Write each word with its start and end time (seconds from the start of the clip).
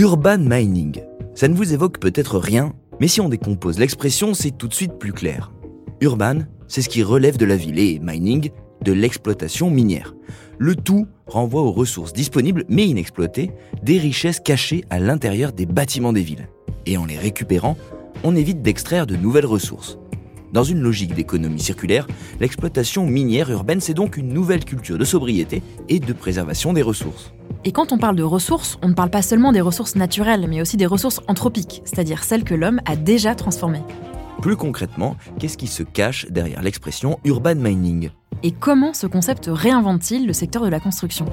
Urban 0.00 0.38
mining. 0.38 1.02
Ça 1.34 1.46
ne 1.46 1.54
vous 1.54 1.74
évoque 1.74 2.00
peut-être 2.00 2.38
rien, 2.38 2.72
mais 3.00 3.06
si 3.06 3.20
on 3.20 3.28
décompose 3.28 3.78
l'expression, 3.78 4.32
c'est 4.32 4.50
tout 4.50 4.66
de 4.66 4.72
suite 4.72 4.94
plus 4.98 5.12
clair. 5.12 5.52
Urban, 6.00 6.38
c'est 6.68 6.80
ce 6.80 6.88
qui 6.88 7.02
relève 7.02 7.36
de 7.36 7.44
la 7.44 7.56
ville 7.56 7.78
et 7.78 7.98
mining, 7.98 8.48
de 8.82 8.92
l'exploitation 8.92 9.68
minière. 9.68 10.14
Le 10.56 10.74
tout 10.74 11.06
renvoie 11.26 11.60
aux 11.60 11.70
ressources 11.70 12.14
disponibles 12.14 12.64
mais 12.70 12.86
inexploitées, 12.86 13.50
des 13.82 13.98
richesses 13.98 14.40
cachées 14.40 14.86
à 14.88 15.00
l'intérieur 15.00 15.52
des 15.52 15.66
bâtiments 15.66 16.14
des 16.14 16.22
villes. 16.22 16.48
Et 16.86 16.96
en 16.96 17.04
les 17.04 17.18
récupérant, 17.18 17.76
on 18.24 18.34
évite 18.34 18.62
d'extraire 18.62 19.06
de 19.06 19.16
nouvelles 19.16 19.44
ressources. 19.44 19.98
Dans 20.50 20.64
une 20.64 20.80
logique 20.80 21.14
d'économie 21.14 21.60
circulaire, 21.60 22.06
l'exploitation 22.40 23.04
minière 23.04 23.50
urbaine, 23.50 23.82
c'est 23.82 23.92
donc 23.92 24.16
une 24.16 24.32
nouvelle 24.32 24.64
culture 24.64 24.96
de 24.96 25.04
sobriété 25.04 25.62
et 25.90 26.00
de 26.00 26.12
préservation 26.14 26.72
des 26.72 26.80
ressources. 26.80 27.34
Et 27.64 27.72
quand 27.72 27.92
on 27.92 27.98
parle 27.98 28.16
de 28.16 28.22
ressources, 28.22 28.78
on 28.82 28.88
ne 28.88 28.94
parle 28.94 29.10
pas 29.10 29.20
seulement 29.20 29.52
des 29.52 29.60
ressources 29.60 29.94
naturelles, 29.94 30.46
mais 30.48 30.62
aussi 30.62 30.78
des 30.78 30.86
ressources 30.86 31.20
anthropiques, 31.28 31.82
c'est-à-dire 31.84 32.24
celles 32.24 32.44
que 32.44 32.54
l'homme 32.54 32.80
a 32.86 32.96
déjà 32.96 33.34
transformées. 33.34 33.82
Plus 34.40 34.56
concrètement, 34.56 35.16
qu'est-ce 35.38 35.58
qui 35.58 35.66
se 35.66 35.82
cache 35.82 36.26
derrière 36.30 36.62
l'expression 36.62 37.18
urban 37.24 37.56
mining 37.56 38.10
Et 38.42 38.52
comment 38.52 38.94
ce 38.94 39.06
concept 39.06 39.50
réinvente-t-il 39.52 40.26
le 40.26 40.32
secteur 40.32 40.62
de 40.62 40.68
la 40.68 40.80
construction? 40.80 41.26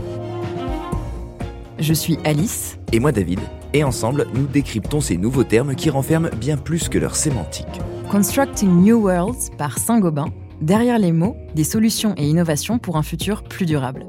Je 1.80 1.94
suis 1.94 2.18
Alice. 2.26 2.78
Et 2.92 3.00
moi 3.00 3.14
David. 3.14 3.40
Et 3.74 3.86
ensemble, 3.86 4.28
nous 4.34 4.48
décryptons 4.48 5.00
ces 5.00 5.16
nouveaux 5.16 5.46
termes 5.46 5.76
qui 5.76 5.90
renferment 5.90 6.30
bien 6.36 6.58
plus 6.58 6.90
que 6.90 6.98
leur 6.98 7.16
sémantique. 7.16 7.66
Constructing 8.12 8.82
New 8.82 9.00
Worlds 9.02 9.56
par 9.58 9.78
Saint-Gobain, 9.78 10.34
derrière 10.60 11.00
les 11.00 11.14
mots, 11.14 11.38
des 11.56 11.64
solutions 11.64 12.16
et 12.18 12.28
innovations 12.28 12.80
pour 12.80 12.98
un 12.98 13.04
futur 13.04 13.44
plus 13.44 13.66
durable. 13.66 14.06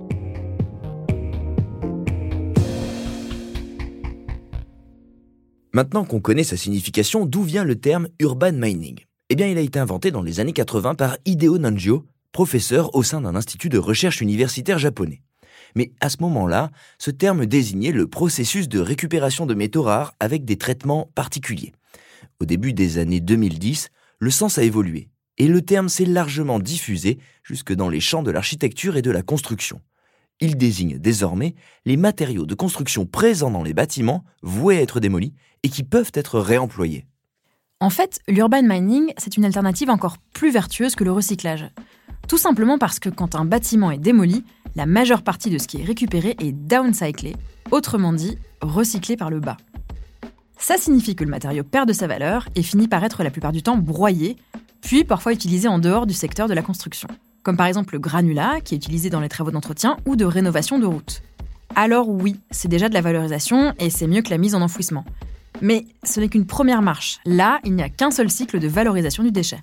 Maintenant 5.75 6.07
qu'on 6.07 6.21
connaît 6.21 6.45
sa 6.45 6.57
signification, 6.57 7.27
d'où 7.27 7.43
vient 7.43 7.65
le 7.65 7.77
terme 7.79 8.09
urban 8.21 8.53
mining? 8.53 9.01
Eh 9.29 9.37
bien, 9.37 9.49
il 9.49 9.59
a 9.59 9.61
été 9.61 9.79
inventé 9.79 10.11
dans 10.11 10.23
les 10.23 10.41
années 10.41 10.55
80 10.55 10.95
par 10.95 11.19
Hideo 11.27 11.59
Nanjio, 11.59 12.07
professeur 12.33 12.95
au 12.95 13.03
sein 13.03 13.21
d'un 13.21 13.37
institut 13.37 13.69
de 13.69 13.77
recherche 13.77 14.23
universitaire 14.23 14.79
japonais. 14.79 15.21
Mais 15.75 15.93
à 16.01 16.09
ce 16.09 16.17
moment-là, 16.21 16.71
ce 16.99 17.11
terme 17.11 17.45
désignait 17.45 17.93
le 17.93 18.07
processus 18.07 18.67
de 18.69 18.81
récupération 18.81 19.45
de 19.45 19.53
métaux 19.53 19.83
rares 19.83 20.15
avec 20.21 20.47
des 20.47 20.57
traitements 20.57 21.11
particuliers. 21.15 21.73
Au 22.41 22.47
début 22.47 22.73
des 22.73 22.97
années 22.97 23.21
2010, 23.21 23.91
le 24.21 24.31
sens 24.31 24.57
a 24.57 24.63
évolué 24.63 25.11
et 25.37 25.49
le 25.49 25.61
terme 25.61 25.91
s'est 25.91 26.07
largement 26.07 26.61
diffusé 26.61 27.19
jusque 27.43 27.75
dans 27.75 27.91
les 27.91 28.01
champs 28.01 28.23
de 28.23 28.31
l'architecture 28.31 28.97
et 28.97 29.03
de 29.03 29.11
la 29.11 29.23
construction. 29.23 29.83
Il 30.41 30.57
désigne 30.57 30.99
désormais 30.99 31.55
les 31.85 31.97
matériaux 31.97 32.47
de 32.47 32.55
construction 32.55 33.07
présents 33.07 33.51
dans 33.51 33.63
les 33.63 33.75
bâtiments 33.75 34.25
voués 34.43 34.79
à 34.79 34.83
être 34.83 35.01
démolis 35.01 35.35
et 35.63 35.69
qui 35.69 35.83
peuvent 35.83 36.13
être 36.15 36.39
réemployés. 36.39 37.07
En 37.81 37.91
fait, 37.91 38.21
l'urban 38.29 38.63
mining, 38.63 39.13
c'est 39.19 39.37
une 39.37 39.45
alternative 39.45 39.91
encore 39.91 40.19
plus 40.35 40.51
vertueuse 40.51 40.95
que 40.95 41.05
le 41.05 41.13
recyclage. 41.13 41.69
Tout 42.29 42.39
simplement 42.39 42.79
parce 42.79 42.99
que 42.99 43.09
quand 43.09 43.35
un 43.35 43.45
bâtiment 43.45 43.91
est 43.91 43.99
démoli, 43.99 44.45
la 44.77 44.87
majeure 44.87 45.23
partie 45.23 45.51
de 45.51 45.59
ce 45.59 45.67
qui 45.67 45.81
est 45.81 45.85
récupéré 45.85 46.37
est 46.41 46.53
downcyclé, 46.53 47.35
autrement 47.71 48.13
dit, 48.13 48.37
recyclé 48.61 49.17
par 49.17 49.31
le 49.31 49.41
bas. 49.41 49.57
Ça 50.59 50.77
signifie 50.77 51.15
que 51.15 51.25
le 51.25 51.31
matériau 51.31 51.63
perd 51.65 51.89
de 51.89 51.93
sa 51.93 52.07
valeur 52.07 52.49
et 52.55 52.63
finit 52.63 52.89
par 52.89 53.03
être 53.05 53.23
la 53.23 53.31
plupart 53.31 53.53
du 53.53 53.63
temps 53.63 53.77
broyé, 53.77 54.37
puis 54.83 55.05
parfois 55.05 55.33
utilisé 55.33 55.69
en 55.69 55.79
dehors 55.79 56.07
du 56.07 56.15
secteur 56.15 56.49
de 56.49 56.55
la 56.55 56.63
construction, 56.63 57.09
comme 57.49 57.57
par 57.57 57.67
exemple 57.67 57.95
le 57.95 57.99
granulat 57.99 58.61
qui 58.63 58.75
est 58.75 58.77
utilisé 58.77 59.09
dans 59.09 59.21
les 59.21 59.31
travaux 59.31 59.51
d'entretien 59.51 59.97
ou 60.05 60.17
de 60.17 60.27
rénovation 60.27 60.79
de 60.79 60.85
routes. 60.85 61.23
Alors 61.77 62.11
oui, 62.11 62.37
c'est 62.51 62.69
déjà 62.69 62.91
de 62.91 62.93
la 62.93 63.01
valorisation 63.01 63.73
et 63.79 63.89
c'est 63.89 64.07
mieux 64.07 64.21
que 64.21 64.29
la 64.29 64.37
mise 64.37 64.55
en 64.55 64.61
enfouissement. 64.61 65.07
Mais 65.63 65.87
ce 66.05 66.21
n'est 66.21 66.29
qu'une 66.29 66.45
première 66.45 66.83
marche. 66.83 67.21
Là, 67.25 67.59
il 67.65 67.75
n'y 67.75 67.83
a 67.83 67.89
qu'un 67.89 68.11
seul 68.11 68.29
cycle 68.29 68.59
de 68.59 68.69
valorisation 68.69 69.23
du 69.23 69.33
déchet. 69.33 69.61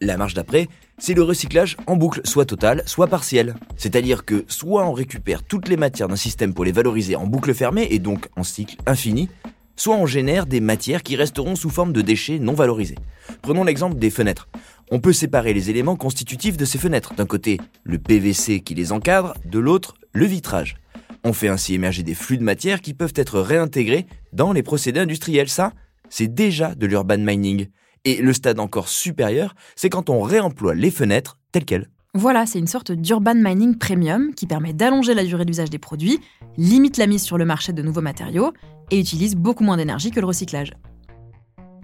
La 0.00 0.16
marche 0.16 0.34
d'après, 0.34 0.68
c'est 0.98 1.14
le 1.14 1.24
recyclage 1.24 1.76
en 1.88 1.96
boucle, 1.96 2.20
soit 2.22 2.44
total, 2.44 2.84
soit 2.86 3.08
partiel. 3.08 3.56
C'est-à-dire 3.76 4.24
que 4.24 4.44
soit 4.46 4.86
on 4.86 4.92
récupère 4.92 5.42
toutes 5.42 5.66
les 5.66 5.76
matières 5.76 6.06
d'un 6.06 6.14
système 6.14 6.54
pour 6.54 6.64
les 6.64 6.70
valoriser 6.70 7.16
en 7.16 7.26
boucle 7.26 7.52
fermée 7.52 7.88
et 7.90 7.98
donc 7.98 8.28
en 8.36 8.44
cycle 8.44 8.76
infini, 8.86 9.28
soit 9.76 9.96
on 9.96 10.06
génère 10.06 10.46
des 10.46 10.60
matières 10.60 11.02
qui 11.02 11.16
resteront 11.16 11.56
sous 11.56 11.70
forme 11.70 11.92
de 11.92 12.02
déchets 12.02 12.38
non 12.38 12.54
valorisés. 12.54 12.98
Prenons 13.42 13.64
l'exemple 13.64 13.96
des 13.96 14.10
fenêtres. 14.10 14.48
On 14.90 15.00
peut 15.00 15.12
séparer 15.12 15.54
les 15.54 15.70
éléments 15.70 15.96
constitutifs 15.96 16.56
de 16.56 16.64
ces 16.64 16.78
fenêtres. 16.78 17.14
D'un 17.14 17.26
côté, 17.26 17.58
le 17.82 17.98
PVC 17.98 18.60
qui 18.60 18.74
les 18.74 18.92
encadre, 18.92 19.34
de 19.44 19.58
l'autre, 19.58 19.94
le 20.12 20.26
vitrage. 20.26 20.76
On 21.24 21.32
fait 21.32 21.48
ainsi 21.48 21.74
émerger 21.74 22.02
des 22.02 22.14
flux 22.14 22.36
de 22.36 22.42
matière 22.42 22.80
qui 22.80 22.92
peuvent 22.92 23.14
être 23.16 23.40
réintégrés 23.40 24.06
dans 24.32 24.52
les 24.52 24.62
procédés 24.62 25.00
industriels. 25.00 25.48
Ça, 25.48 25.72
c'est 26.10 26.32
déjà 26.32 26.74
de 26.74 26.86
l'urban 26.86 27.18
mining. 27.18 27.68
Et 28.04 28.20
le 28.20 28.34
stade 28.34 28.60
encore 28.60 28.88
supérieur, 28.88 29.54
c'est 29.74 29.88
quand 29.88 30.10
on 30.10 30.20
réemploie 30.20 30.74
les 30.74 30.90
fenêtres 30.90 31.38
telles 31.50 31.64
quelles. 31.64 31.88
Voilà, 32.16 32.46
c'est 32.46 32.60
une 32.60 32.68
sorte 32.68 32.92
d'urban 32.92 33.34
mining 33.34 33.76
premium 33.76 34.34
qui 34.34 34.46
permet 34.46 34.72
d'allonger 34.72 35.14
la 35.14 35.24
durée 35.24 35.44
d'usage 35.44 35.70
des 35.70 35.80
produits, 35.80 36.20
limite 36.56 36.96
la 36.96 37.08
mise 37.08 37.22
sur 37.22 37.38
le 37.38 37.44
marché 37.44 37.72
de 37.72 37.82
nouveaux 37.82 38.02
matériaux 38.02 38.52
et 38.90 38.98
utilise 38.98 39.36
beaucoup 39.36 39.64
moins 39.64 39.76
d'énergie 39.76 40.10
que 40.10 40.20
le 40.20 40.26
recyclage. 40.26 40.72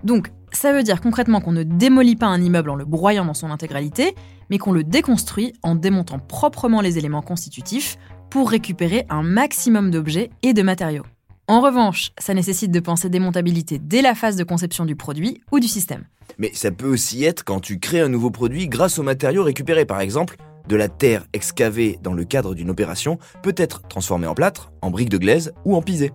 Donc, 0.04 0.30
ça 0.52 0.72
veut 0.72 0.82
dire 0.82 1.00
concrètement 1.00 1.40
qu'on 1.40 1.52
ne 1.52 1.62
démolit 1.62 2.16
pas 2.16 2.26
un 2.26 2.40
immeuble 2.40 2.70
en 2.70 2.74
le 2.74 2.84
broyant 2.84 3.24
dans 3.24 3.34
son 3.34 3.50
intégralité, 3.50 4.14
mais 4.48 4.58
qu'on 4.58 4.72
le 4.72 4.84
déconstruit 4.84 5.52
en 5.62 5.74
démontant 5.74 6.18
proprement 6.18 6.80
les 6.80 6.98
éléments 6.98 7.22
constitutifs 7.22 7.98
pour 8.30 8.50
récupérer 8.50 9.06
un 9.10 9.22
maximum 9.22 9.90
d'objets 9.90 10.30
et 10.42 10.52
de 10.52 10.62
matériaux. 10.62 11.04
En 11.48 11.60
revanche, 11.60 12.12
ça 12.18 12.32
nécessite 12.32 12.70
de 12.70 12.80
penser 12.80 13.10
démontabilité 13.10 13.80
dès 13.80 14.02
la 14.02 14.14
phase 14.14 14.36
de 14.36 14.44
conception 14.44 14.84
du 14.84 14.94
produit 14.94 15.40
ou 15.50 15.58
du 15.58 15.66
système. 15.66 16.04
Mais 16.38 16.52
ça 16.54 16.70
peut 16.70 16.86
aussi 16.86 17.24
être 17.24 17.44
quand 17.44 17.60
tu 17.60 17.80
crées 17.80 18.00
un 18.00 18.08
nouveau 18.08 18.30
produit 18.30 18.68
grâce 18.68 18.98
aux 18.98 19.02
matériaux 19.02 19.42
récupérés. 19.42 19.84
Par 19.84 20.00
exemple, 20.00 20.36
de 20.68 20.76
la 20.76 20.88
terre 20.88 21.26
excavée 21.32 21.98
dans 22.02 22.12
le 22.12 22.24
cadre 22.24 22.54
d'une 22.54 22.70
opération 22.70 23.18
peut 23.42 23.54
être 23.56 23.82
transformée 23.88 24.28
en 24.28 24.34
plâtre, 24.34 24.70
en 24.80 24.90
briques 24.90 25.08
de 25.08 25.18
glaise 25.18 25.52
ou 25.64 25.74
en 25.74 25.82
pisé. 25.82 26.12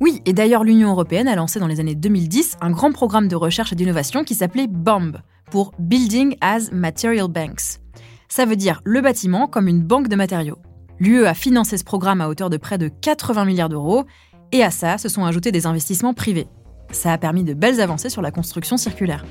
Oui, 0.00 0.22
et 0.26 0.32
d'ailleurs 0.32 0.62
l'Union 0.62 0.90
européenne 0.90 1.26
a 1.26 1.34
lancé 1.34 1.58
dans 1.58 1.66
les 1.66 1.80
années 1.80 1.96
2010 1.96 2.58
un 2.60 2.70
grand 2.70 2.92
programme 2.92 3.26
de 3.26 3.34
recherche 3.34 3.72
et 3.72 3.76
d'innovation 3.76 4.22
qui 4.22 4.36
s'appelait 4.36 4.68
BAMB, 4.68 5.16
pour 5.50 5.72
Building 5.80 6.36
as 6.40 6.70
Material 6.70 7.26
Banks. 7.26 7.80
Ça 8.28 8.44
veut 8.44 8.54
dire 8.54 8.80
le 8.84 9.00
bâtiment 9.00 9.48
comme 9.48 9.66
une 9.66 9.82
banque 9.82 10.08
de 10.08 10.14
matériaux. 10.14 10.58
L'UE 11.00 11.26
a 11.26 11.34
financé 11.34 11.78
ce 11.78 11.84
programme 11.84 12.20
à 12.20 12.28
hauteur 12.28 12.48
de 12.48 12.56
près 12.56 12.78
de 12.78 12.88
80 12.88 13.44
milliards 13.44 13.68
d'euros 13.68 14.04
et 14.52 14.62
à 14.62 14.70
ça 14.70 14.98
se 14.98 15.08
sont 15.08 15.24
ajoutés 15.24 15.50
des 15.50 15.66
investissements 15.66 16.14
privés. 16.14 16.46
Ça 16.92 17.12
a 17.12 17.18
permis 17.18 17.42
de 17.42 17.54
belles 17.54 17.80
avancées 17.80 18.10
sur 18.10 18.22
la 18.22 18.30
construction 18.30 18.76
circulaire. 18.76 19.24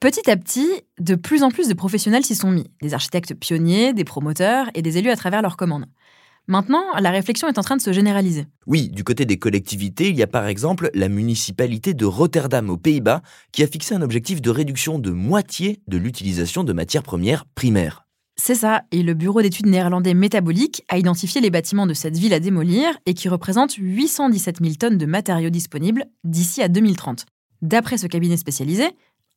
Petit 0.00 0.30
à 0.30 0.36
petit, 0.36 0.68
de 1.00 1.14
plus 1.14 1.42
en 1.42 1.50
plus 1.50 1.68
de 1.68 1.74
professionnels 1.74 2.24
s'y 2.24 2.34
sont 2.34 2.50
mis, 2.50 2.70
des 2.82 2.94
architectes 2.94 3.34
pionniers, 3.34 3.92
des 3.94 4.04
promoteurs 4.04 4.70
et 4.74 4.82
des 4.82 4.98
élus 4.98 5.10
à 5.10 5.16
travers 5.16 5.42
leurs 5.42 5.56
commandes. 5.56 5.86
Maintenant, 6.50 6.82
la 6.98 7.10
réflexion 7.10 7.46
est 7.46 7.58
en 7.58 7.62
train 7.62 7.76
de 7.76 7.82
se 7.82 7.92
généraliser. 7.92 8.46
Oui, 8.66 8.88
du 8.88 9.04
côté 9.04 9.26
des 9.26 9.38
collectivités, 9.38 10.08
il 10.08 10.16
y 10.16 10.22
a 10.22 10.26
par 10.26 10.46
exemple 10.46 10.90
la 10.94 11.10
municipalité 11.10 11.92
de 11.92 12.06
Rotterdam 12.06 12.70
aux 12.70 12.78
Pays-Bas 12.78 13.20
qui 13.52 13.62
a 13.62 13.66
fixé 13.66 13.94
un 13.94 14.00
objectif 14.00 14.40
de 14.40 14.48
réduction 14.48 14.98
de 14.98 15.10
moitié 15.10 15.82
de 15.88 15.98
l'utilisation 15.98 16.64
de 16.64 16.72
matières 16.72 17.02
premières 17.02 17.44
primaires. 17.44 18.06
C'est 18.36 18.54
ça, 18.54 18.82
et 18.92 19.02
le 19.02 19.12
bureau 19.12 19.42
d'études 19.42 19.66
néerlandais 19.66 20.14
métabolique 20.14 20.84
a 20.88 20.96
identifié 20.96 21.42
les 21.42 21.50
bâtiments 21.50 21.86
de 21.86 21.92
cette 21.92 22.16
ville 22.16 22.32
à 22.32 22.40
démolir 22.40 22.96
et 23.04 23.12
qui 23.12 23.28
représentent 23.28 23.74
817 23.74 24.60
000 24.62 24.74
tonnes 24.76 24.96
de 24.96 25.06
matériaux 25.06 25.50
disponibles 25.50 26.06
d'ici 26.24 26.62
à 26.62 26.68
2030. 26.68 27.26
D'après 27.60 27.98
ce 27.98 28.06
cabinet 28.06 28.38
spécialisé, 28.38 28.88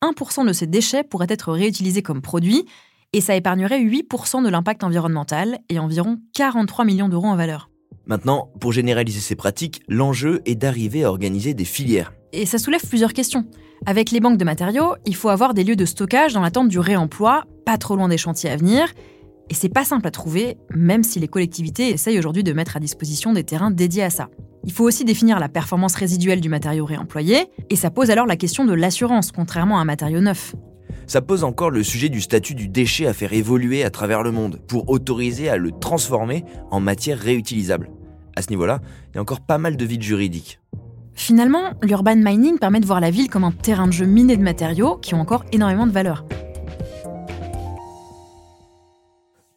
1% 0.02 0.48
de 0.48 0.54
ces 0.54 0.68
déchets 0.68 1.04
pourraient 1.04 1.28
être 1.30 1.52
réutilisés 1.52 2.04
comme 2.04 2.22
produits 2.22 2.66
et 3.14 3.22
ça 3.22 3.36
épargnerait 3.36 3.84
8% 3.84 4.44
de 4.44 4.50
l'impact 4.50 4.84
environnemental 4.84 5.60
et 5.70 5.80
environ 5.80 6.18
43 6.34 6.86
millions 6.86 7.10
d'euros 7.10 7.28
en 7.28 7.36
valeur. 7.36 7.70
Maintenant, 8.06 8.50
pour 8.60 8.72
généraliser 8.72 9.20
ces 9.20 9.36
pratiques, 9.36 9.82
l'enjeu 9.88 10.42
est 10.46 10.56
d'arriver 10.56 11.04
à 11.04 11.10
organiser 11.10 11.54
des 11.54 11.66
filières. 11.66 12.14
Et 12.34 12.46
ça 12.46 12.58
soulève 12.58 12.86
plusieurs 12.88 13.14
questions. 13.14 13.46
Avec 13.86 14.12
les 14.12 14.20
banques 14.20 14.38
de 14.38 14.46
matériaux, 14.46 14.96
il 15.06 15.16
faut 15.16 15.30
avoir 15.30 15.54
des 15.54 15.64
lieux 15.64 15.76
de 15.76 15.86
stockage 15.86 16.34
dans 16.34 16.42
l'attente 16.42 16.70
du 16.70 16.80
réemploi, 16.80 17.46
pas 17.66 17.78
trop 17.78 17.96
loin 17.96 18.08
des 18.08 18.18
chantiers 18.18 18.50
à 18.50 18.56
venir. 18.56 18.88
Et 19.50 19.54
c'est 19.54 19.70
pas 19.70 19.84
simple 19.84 20.08
à 20.08 20.12
trouver, 20.12 20.58
même 20.74 21.04
si 21.04 21.20
les 21.20 21.28
collectivités 21.28 21.90
essayent 21.90 22.18
aujourd'hui 22.18 22.44
de 22.44 22.54
mettre 22.54 22.78
à 22.78 22.80
disposition 22.80 23.34
des 23.34 23.44
terrains 23.44 23.72
dédiés 23.72 24.04
à 24.04 24.10
ça. 24.10 24.30
Il 24.64 24.72
faut 24.72 24.86
aussi 24.86 25.04
définir 25.04 25.40
la 25.40 25.50
performance 25.50 25.96
résiduelle 25.96 26.40
du 26.40 26.48
matériau 26.48 26.86
réemployé, 26.86 27.48
et 27.70 27.76
ça 27.76 27.90
pose 27.90 28.12
alors 28.12 28.28
la 28.28 28.38
question 28.38 28.64
de 28.64 28.74
l'assurance, 28.74 29.32
contrairement 29.32 29.80
à 29.80 29.82
un 29.82 29.86
matériau 29.86 30.22
neuf. 30.22 30.56
Ça 31.08 31.22
pose 31.22 31.44
encore 31.44 31.72
le 31.72 31.84
sujet 31.84 32.10
du 32.10 32.22
statut 32.22 32.56
du 32.56 32.68
déchet 32.68 33.08
à 33.08 33.14
faire 33.14 33.34
évoluer 33.34 33.84
à 33.84 33.90
travers 33.90 34.24
le 34.24 34.32
monde, 34.32 34.60
pour 34.68 34.90
autoriser 34.90 35.50
à 35.50 35.58
le 35.58 35.72
transformer 35.72 36.46
en 36.70 36.80
matière 36.80 37.18
réutilisable. 37.18 37.90
À 38.36 38.42
ce 38.42 38.50
niveau-là, 38.50 38.80
il 39.10 39.16
y 39.16 39.18
a 39.18 39.22
encore 39.22 39.42
pas 39.42 39.58
mal 39.58 39.78
de 39.78 39.86
vides 39.86 40.04
juridiques. 40.04 40.60
Finalement, 41.14 41.72
l'urban 41.82 42.16
mining 42.16 42.58
permet 42.58 42.80
de 42.80 42.86
voir 42.86 43.02
la 43.02 43.12
ville 43.12 43.30
comme 43.30 43.44
un 43.44 43.52
terrain 43.52 43.88
de 43.88 43.94
jeu 43.94 44.06
miné 44.06 44.38
de 44.38 44.42
matériaux 44.42 44.98
qui 44.98 45.14
ont 45.14 45.20
encore 45.20 45.46
énormément 45.52 45.86
de 45.86 45.92
valeur. 45.92 46.26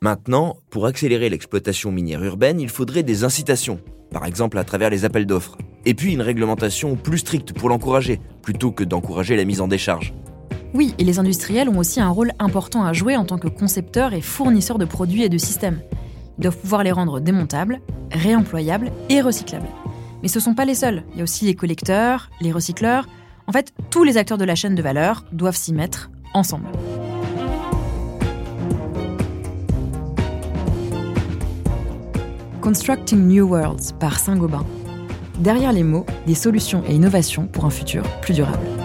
Maintenant, 0.03 0.57
pour 0.69 0.85
accélérer 0.85 1.31
l'exploitation 1.31 1.91
minière 1.91 2.23
urbaine, 2.23 2.61
il 2.61 2.69
faudrait 2.69 3.03
des 3.03 3.25
incitations, 3.25 3.81
par 4.11 4.27
exemple 4.27 4.59
à 4.59 4.65
travers 4.65 4.91
les 4.91 5.07
appels 5.07 5.25
d'offres, 5.25 5.57
et 5.87 5.95
puis 5.95 6.13
une 6.13 6.21
réglementation 6.21 6.97
plus 6.97 7.19
stricte 7.19 7.55
pour 7.55 7.71
l'encourager, 7.71 8.21
plutôt 8.43 8.71
que 8.71 8.85
d'encourager 8.85 9.35
la 9.35 9.47
mise 9.47 9.63
en 9.63 9.69
décharge. 9.69 10.13
Oui, 10.75 10.93
et 10.99 11.05
les 11.05 11.21
industriels 11.21 11.69
ont 11.69 11.79
aussi 11.79 12.01
un 12.01 12.09
rôle 12.09 12.33
important 12.41 12.83
à 12.83 12.93
jouer 12.93 13.17
en 13.17 13.25
tant 13.25 13.39
que 13.39 13.47
concepteurs 13.47 14.13
et 14.13 14.21
fournisseurs 14.21 14.79
de 14.79 14.85
produits 14.85 15.23
et 15.23 15.29
de 15.29 15.39
systèmes. 15.39 15.81
Ils 16.37 16.43
doivent 16.43 16.59
pouvoir 16.59 16.83
les 16.83 16.91
rendre 16.91 17.21
démontables, 17.21 17.81
réemployables 18.11 18.91
et 19.09 19.21
recyclables. 19.21 19.69
Mais 20.23 20.29
ce 20.29 20.39
ne 20.39 20.43
sont 20.43 20.55
pas 20.55 20.65
les 20.65 20.75
seuls. 20.75 21.05
Il 21.13 21.19
y 21.19 21.21
a 21.21 21.23
aussi 21.23 21.45
les 21.45 21.55
collecteurs, 21.55 22.29
les 22.41 22.51
recycleurs. 22.51 23.07
En 23.47 23.53
fait, 23.53 23.73
tous 23.91 24.03
les 24.03 24.17
acteurs 24.17 24.37
de 24.37 24.45
la 24.45 24.57
chaîne 24.57 24.75
de 24.75 24.83
valeur 24.83 25.25
doivent 25.31 25.57
s'y 25.57 25.73
mettre 25.73 26.11
ensemble. 26.33 26.67
Constructing 32.61 33.29
New 33.29 33.47
Worlds 33.47 33.93
par 34.01 34.19
Saint-Gobain. 34.19 34.67
Derrière 35.39 35.73
les 35.73 35.85
mots, 35.85 36.07
des 36.27 36.35
solutions 36.35 36.83
et 36.89 36.95
innovations 36.95 37.47
pour 37.47 37.65
un 37.65 37.71
futur 37.71 38.03
plus 38.23 38.35
durable. 38.35 38.84